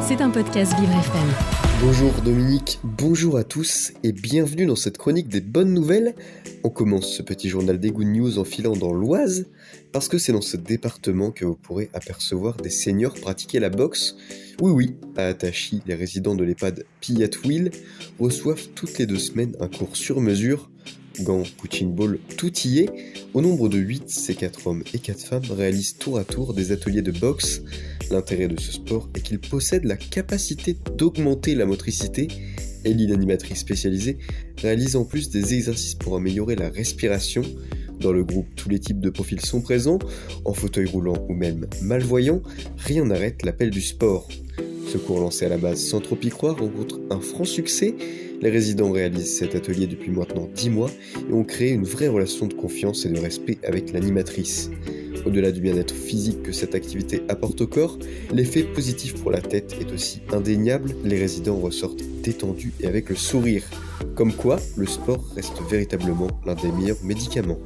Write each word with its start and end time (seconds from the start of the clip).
C'est 0.00 0.22
un 0.22 0.30
podcast 0.30 0.72
Vivre 0.80 0.92
FM. 0.92 1.28
Bonjour 1.82 2.12
Dominique, 2.24 2.78
bonjour 2.82 3.36
à 3.36 3.44
tous 3.44 3.92
et 4.02 4.12
bienvenue 4.12 4.64
dans 4.64 4.74
cette 4.74 4.96
chronique 4.96 5.28
des 5.28 5.42
bonnes 5.42 5.74
nouvelles. 5.74 6.14
On 6.64 6.70
commence 6.70 7.12
ce 7.14 7.22
petit 7.22 7.50
journal 7.50 7.78
des 7.78 7.90
Good 7.90 8.06
News 8.06 8.38
en 8.38 8.44
filant 8.44 8.74
dans 8.74 8.94
l'Oise 8.94 9.46
parce 9.92 10.08
que 10.08 10.16
c'est 10.16 10.32
dans 10.32 10.40
ce 10.40 10.56
département 10.56 11.30
que 11.30 11.44
vous 11.44 11.56
pourrez 11.56 11.90
apercevoir 11.92 12.56
des 12.56 12.70
seniors 12.70 13.12
pratiquer 13.12 13.60
la 13.60 13.68
boxe. 13.68 14.16
Oui 14.62 14.70
oui, 14.70 14.96
à 15.16 15.26
Atachi, 15.26 15.82
les 15.86 15.94
résidents 15.94 16.34
de 16.34 16.44
l'EHPAD 16.44 16.86
Pillat 17.00 17.28
Will 17.44 17.70
reçoivent 18.18 18.68
toutes 18.74 18.96
les 18.96 19.04
deux 19.04 19.18
semaines 19.18 19.54
un 19.60 19.68
cours 19.68 19.94
sur 19.94 20.22
mesure 20.22 20.70
gants, 21.22 21.42
punching 21.60 21.94
ball, 21.94 22.18
tout 22.36 22.52
y. 22.64 22.88
Au 23.34 23.40
nombre 23.40 23.68
de 23.68 23.78
8, 23.78 24.08
ces 24.08 24.34
4 24.34 24.66
hommes 24.66 24.82
et 24.94 24.98
4 24.98 25.20
femmes 25.20 25.50
réalisent 25.50 25.96
tour 25.96 26.18
à 26.18 26.24
tour 26.24 26.54
des 26.54 26.72
ateliers 26.72 27.02
de 27.02 27.12
boxe. 27.12 27.62
L'intérêt 28.10 28.48
de 28.48 28.58
ce 28.60 28.72
sport 28.72 29.08
est 29.14 29.20
qu'il 29.20 29.38
possède 29.38 29.84
la 29.84 29.96
capacité 29.96 30.76
d'augmenter 30.96 31.54
la 31.54 31.66
motricité. 31.66 32.28
Ellie, 32.84 33.06
l'animatrice 33.06 33.58
spécialisée, 33.58 34.18
réalise 34.60 34.96
en 34.96 35.04
plus 35.04 35.30
des 35.30 35.54
exercices 35.54 35.94
pour 35.94 36.16
améliorer 36.16 36.56
la 36.56 36.68
respiration. 36.68 37.42
Dans 38.00 38.12
le 38.12 38.24
groupe, 38.24 38.48
tous 38.54 38.68
les 38.68 38.78
types 38.78 39.00
de 39.00 39.10
profils 39.10 39.40
sont 39.40 39.60
présents, 39.60 39.98
en 40.44 40.54
fauteuil 40.54 40.86
roulant 40.86 41.26
ou 41.28 41.34
même 41.34 41.66
malvoyant, 41.82 42.42
rien 42.76 43.04
n'arrête 43.04 43.44
l'appel 43.44 43.70
du 43.70 43.80
sport. 43.80 44.28
Ce 44.90 44.98
cours 44.98 45.20
lancé 45.20 45.44
à 45.44 45.48
la 45.48 45.58
base 45.58 45.84
sans 45.84 46.00
trop 46.00 46.16
y 46.22 46.30
croire 46.30 46.58
rencontre 46.58 46.98
un 47.10 47.20
franc 47.20 47.44
succès 47.44 47.94
les 48.40 48.50
résidents 48.50 48.92
réalisent 48.92 49.36
cet 49.36 49.56
atelier 49.56 49.88
depuis 49.88 50.12
maintenant 50.12 50.48
10 50.54 50.70
mois 50.70 50.90
et 51.28 51.32
ont 51.32 51.42
créé 51.42 51.72
une 51.72 51.84
vraie 51.84 52.06
relation 52.06 52.46
de 52.46 52.54
confiance 52.54 53.04
et 53.04 53.08
de 53.08 53.18
respect 53.18 53.58
avec 53.64 53.92
l'animatrice. 53.92 54.70
Au-delà 55.26 55.50
du 55.50 55.60
bien-être 55.60 55.94
physique 55.94 56.44
que 56.44 56.52
cette 56.52 56.76
activité 56.76 57.22
apporte 57.28 57.60
au 57.60 57.66
corps, 57.66 57.98
l'effet 58.32 58.62
positif 58.62 59.14
pour 59.20 59.32
la 59.32 59.40
tête 59.40 59.74
est 59.80 59.92
aussi 59.92 60.20
indéniable, 60.32 60.94
les 61.04 61.18
résidents 61.18 61.58
ressortent 61.58 62.04
détendus 62.22 62.72
et 62.80 62.86
avec 62.86 63.08
le 63.08 63.16
sourire. 63.16 63.64
Comme 64.14 64.32
quoi, 64.32 64.60
le 64.76 64.86
sport 64.86 65.24
reste 65.34 65.60
véritablement 65.68 66.28
l'un 66.46 66.54
des 66.54 66.70
meilleurs 66.70 67.02
médicaments. 67.02 67.58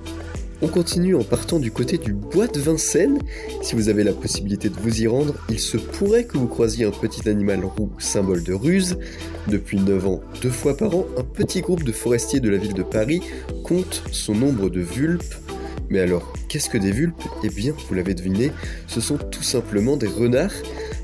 On 0.64 0.68
continue 0.68 1.16
en 1.16 1.24
partant 1.24 1.58
du 1.58 1.72
côté 1.72 1.98
du 1.98 2.12
bois 2.12 2.46
de 2.46 2.60
Vincennes. 2.60 3.18
Si 3.62 3.74
vous 3.74 3.88
avez 3.88 4.04
la 4.04 4.12
possibilité 4.12 4.68
de 4.68 4.76
vous 4.76 5.02
y 5.02 5.08
rendre, 5.08 5.34
il 5.48 5.58
se 5.58 5.76
pourrait 5.76 6.22
que 6.22 6.38
vous 6.38 6.46
croisiez 6.46 6.84
un 6.84 6.92
petit 6.92 7.28
animal 7.28 7.64
roux, 7.64 7.90
symbole 7.98 8.44
de 8.44 8.52
ruse. 8.52 8.96
Depuis 9.48 9.80
9 9.80 10.06
ans, 10.06 10.20
deux 10.40 10.50
fois 10.50 10.76
par 10.76 10.94
an, 10.94 11.04
un 11.18 11.24
petit 11.24 11.62
groupe 11.62 11.82
de 11.82 11.90
forestiers 11.90 12.38
de 12.38 12.48
la 12.48 12.58
ville 12.58 12.74
de 12.74 12.84
Paris 12.84 13.22
compte 13.64 14.04
son 14.12 14.36
nombre 14.36 14.70
de 14.70 14.80
vulpes. 14.80 15.34
Mais 15.90 15.98
alors, 15.98 16.32
qu'est-ce 16.48 16.70
que 16.70 16.78
des 16.78 16.92
vulpes? 16.92 17.24
Eh 17.42 17.48
bien, 17.48 17.74
vous 17.88 17.94
l'avez 17.94 18.14
deviné, 18.14 18.52
ce 18.86 19.00
sont 19.00 19.18
tout 19.18 19.42
simplement 19.42 19.96
des 19.96 20.06
renards. 20.06 20.54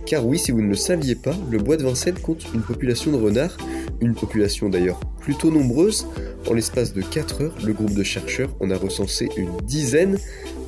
Car 0.07 0.25
oui, 0.25 0.39
si 0.39 0.53
vous 0.53 0.63
ne 0.63 0.69
le 0.69 0.77
saviez 0.77 1.17
pas, 1.17 1.35
le 1.51 1.59
bois 1.59 1.77
de 1.77 1.83
Vincennes 1.83 2.21
compte 2.23 2.47
une 2.55 2.63
population 2.63 3.11
de 3.11 3.17
renards, 3.17 3.57
une 4.01 4.15
population 4.15 4.69
d'ailleurs 4.69 5.01
plutôt 5.21 5.51
nombreuse, 5.51 6.07
en 6.47 6.55
l'espace 6.55 6.93
de 6.93 7.03
4 7.03 7.43
heures, 7.43 7.55
le 7.65 7.73
groupe 7.73 7.95
de 7.95 8.03
chercheurs 8.03 8.51
en 8.61 8.71
a 8.71 8.77
recensé 8.77 9.29
une 9.37 9.57
dizaine. 9.65 10.19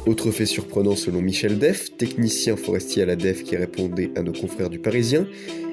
Autre 0.07 0.31
fait 0.31 0.47
surprenant 0.47 0.97
selon 0.97 1.21
Michel 1.21 1.59
Deff, 1.59 1.97
technicien 1.97 2.57
forestier 2.57 3.03
à 3.03 3.07
la 3.07 3.17
DEF 3.17 3.45
qui 3.45 3.57
répondait 3.57 4.11
à 4.17 4.23
nos 4.23 4.33
confrères 4.33 4.71
du 4.71 4.79
Parisien, 4.79 5.27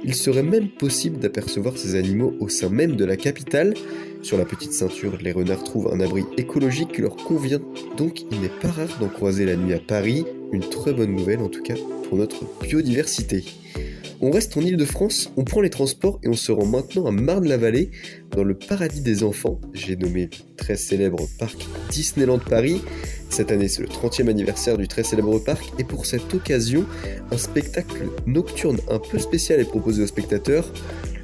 il 0.04 0.16
serait 0.16 0.44
même 0.44 0.70
possible 0.70 1.18
d'apercevoir 1.18 1.78
ces 1.78 1.96
animaux 1.96 2.34
au 2.40 2.50
sein 2.50 2.70
même 2.70 2.96
de 2.96 3.06
la 3.06 3.18
capitale. 3.18 3.74
Sur 4.22 4.38
la 4.38 4.46
petite 4.46 4.74
ceinture, 4.74 5.18
les 5.22 5.32
renards 5.32 5.64
trouvent 5.64 5.92
un 5.94 6.00
abri 6.00 6.24
écologique 6.38 6.94
qui 6.94 7.02
leur 7.02 7.16
convient, 7.16 7.62
donc 7.98 8.22
il 8.32 8.42
n'est 8.42 8.50
pas 8.50 8.70
rare 8.70 8.98
d'en 9.00 9.08
croiser 9.08 9.46
la 9.46 9.56
nuit 9.56 9.74
à 9.74 9.80
Paris. 9.80 10.26
Une 10.52 10.62
très 10.62 10.94
bonne 10.94 11.16
nouvelle 11.16 11.40
en 11.40 11.50
tout 11.50 11.64
cas 11.64 11.76
pour 12.08 12.18
notre 12.18 12.44
biodiversité. 12.62 13.44
On 14.20 14.32
reste 14.32 14.58
en 14.58 14.62
Ile-de-France, 14.62 15.32
on 15.38 15.44
prend 15.44 15.62
les 15.62 15.70
transports 15.70 16.20
et 16.24 16.28
on 16.28 16.34
se 16.34 16.52
rend 16.52 16.66
maintenant 16.66 17.06
à 17.06 17.12
Marne-la-Vallée, 17.12 17.92
dans 18.32 18.44
le 18.44 18.56
paradis 18.56 19.02
des 19.02 19.24
enfants. 19.24 19.62
J'ai 19.74 19.96
nommé 19.96 20.32
très 20.58 20.76
célèbre 20.76 21.28
parc 21.38 21.68
Disneyland 21.92 22.40
Paris. 22.40 22.82
Cette 23.30 23.52
année, 23.52 23.68
c'est 23.68 23.84
le 23.84 23.88
30e 23.88 24.28
anniversaire 24.28 24.76
du 24.80 24.88
très 24.88 25.04
célèbre 25.04 25.38
parc 25.38 25.72
et 25.78 25.84
pour 25.84 26.08
cette 26.08 26.34
occasion, 26.34 26.88
un 27.30 27.38
spectacle 27.38 28.08
nocturne 28.26 28.80
un 28.90 28.98
peu 28.98 29.20
spécial 29.20 29.60
est 29.60 29.66
proposé 29.66 30.02
aux 30.02 30.08
spectateurs. 30.08 30.68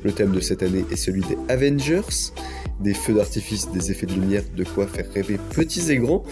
Le 0.04 0.12
thème 0.12 0.32
de 0.32 0.40
cette 0.40 0.62
année 0.62 0.86
est 0.92 0.96
celui 0.96 1.22
des 1.22 1.38
Avengers, 1.50 2.32
des 2.80 2.94
feux 2.94 3.16
d'artifice, 3.16 3.72
des 3.72 3.90
effets 3.90 4.06
de 4.06 4.14
lumière, 4.14 4.44
de 4.56 4.64
quoi 4.64 4.86
faire 4.86 5.10
rêver 5.12 5.40
petits 5.56 5.92
et 5.92 5.98
grands. 5.98 6.24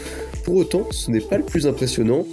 Pour 0.44 0.57
autant, 0.57 0.88
ce 0.91 1.09
n'est 1.09 1.21
pas 1.21 1.38
le 1.38 1.44
plus 1.44 1.66
impressionnant. 1.66 2.27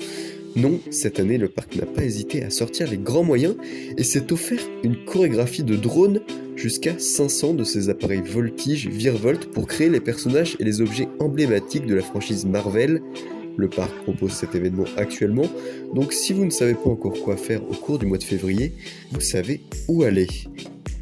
Non, 0.57 0.81
cette 0.91 1.21
année, 1.21 1.39
le 1.39 1.49
parc 1.49 1.77
n'a 1.77 1.87
pas 1.87 2.03
hésité 2.03 2.43
à 2.43 2.51
sortir 2.51 2.91
les 2.91 2.97
grands 2.97 3.23
moyens 3.23 3.55
et 3.97 4.03
s'est 4.03 4.33
offert 4.33 4.61
une 4.83 5.05
chorégraphie 5.05 5.63
de 5.63 5.77
drones 5.77 6.21
jusqu'à 6.57 6.99
500 6.99 7.55
de 7.55 7.65
ces 7.65 7.89
appareils 7.89 8.23
voltige 8.23 8.89
virevolt 8.89 9.47
pour 9.53 9.67
créer 9.67 9.89
les 9.89 10.01
personnages 10.01 10.57
et 10.59 10.65
les 10.65 10.81
objets 10.81 11.09
emblématiques 11.21 11.87
de 11.87 11.95
la 11.95 12.03
franchise 12.03 12.47
Marvel. 12.47 13.01
Le 13.57 13.69
parc 13.69 13.93
propose 14.03 14.33
cet 14.33 14.55
événement 14.55 14.85
actuellement, 14.97 15.47
donc 15.95 16.13
si 16.13 16.33
vous 16.33 16.45
ne 16.45 16.51
savez 16.51 16.75
pas 16.75 16.91
encore 16.91 17.21
quoi 17.23 17.37
faire 17.37 17.63
au 17.69 17.75
cours 17.75 17.99
du 17.99 18.07
mois 18.07 18.19
de 18.19 18.25
février, 18.25 18.73
vous 19.11 19.21
savez 19.21 19.61
où 19.89 20.05
aller. 20.05 20.29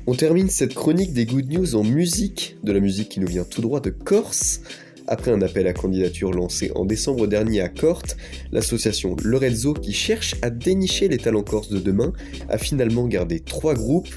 On 0.07 0.15
termine 0.15 0.49
cette 0.49 0.75
chronique 0.75 1.13
des 1.13 1.27
good 1.27 1.51
news 1.53 1.75
en 1.75 1.83
musique, 1.83 2.57
de 2.63 2.73
la 2.73 2.81
musique 2.81 3.09
qui 3.09 3.21
nous 3.21 3.27
vient 3.27 3.45
tout 3.45 3.61
droit 3.61 3.81
de 3.81 3.91
Corse. 3.91 4.61
Après 5.09 5.31
un 5.31 5.41
appel 5.43 5.67
à 5.67 5.73
candidature 5.73 6.33
lancé 6.33 6.73
en 6.75 6.85
décembre 6.85 7.27
dernier 7.27 7.61
à 7.61 7.69
Corte, 7.69 8.17
l'association 8.51 9.17
Lorezzo, 9.23 9.75
qui 9.75 9.93
cherche 9.93 10.35
à 10.43 10.51
dénicher 10.51 11.09
les 11.09 11.19
talents 11.19 11.45
corses 11.45 11.69
de 11.69 11.79
demain, 11.79 12.13
a 12.49 12.59
finalement 12.59 13.07
gardé 13.07 13.41
trois 13.41 13.75
groupes 13.75 14.09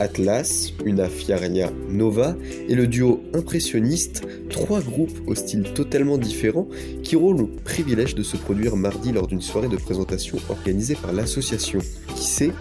Atlas, 0.00 0.72
Una 0.84 1.08
Fiaria 1.08 1.72
Nova 1.88 2.36
et 2.68 2.74
le 2.74 2.86
duo 2.86 3.20
impressionniste, 3.34 4.22
trois 4.48 4.80
groupes 4.80 5.18
au 5.26 5.34
style 5.34 5.64
totalement 5.74 6.18
différent 6.18 6.68
qui 7.02 7.16
auront 7.16 7.32
le 7.32 7.48
privilège 7.48 8.14
de 8.14 8.22
se 8.22 8.36
produire 8.36 8.76
mardi 8.76 9.12
lors 9.12 9.26
d'une 9.26 9.42
soirée 9.42 9.68
de 9.68 9.76
présentation 9.76 10.38
organisée 10.48 10.94
par 10.94 11.12
l'association. 11.12 11.80
Qui 12.14 12.24
sait, 12.24 12.52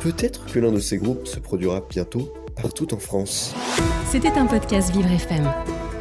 peut-être 0.00 0.46
que 0.46 0.58
l'un 0.58 0.72
de 0.72 0.80
ces 0.80 0.96
groupes 0.96 1.26
se 1.26 1.38
produira 1.38 1.86
bientôt 1.90 2.32
partout 2.60 2.94
en 2.94 2.98
France. 2.98 3.54
C'était 4.10 4.28
un 4.28 4.46
podcast 4.46 4.90
Vivre 4.90 5.10
FM. 5.10 5.44